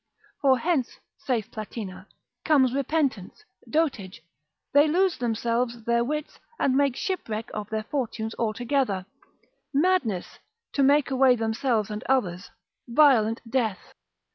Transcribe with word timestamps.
For 0.41 0.57
hence, 0.57 0.97
saith 1.19 1.51
Platina, 1.51 2.07
comes 2.43 2.73
repentance, 2.73 3.43
dotage, 3.69 4.23
they 4.73 4.87
lose 4.87 5.19
themselves, 5.19 5.83
their 5.83 6.03
wits, 6.03 6.39
and 6.57 6.75
make 6.75 6.95
shipwreck 6.95 7.51
of 7.53 7.69
their 7.69 7.83
fortunes 7.83 8.33
altogether: 8.39 9.05
madness, 9.75 10.39
to 10.73 10.81
make 10.81 11.11
away 11.11 11.35
themselves 11.35 11.91
and 11.91 12.01
others, 12.09 12.49
violent 12.87 13.41
death. 13.47 13.93